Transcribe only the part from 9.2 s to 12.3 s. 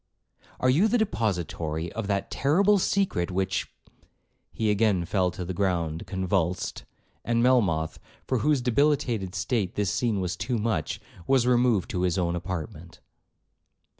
state this scene was too much, was removed to his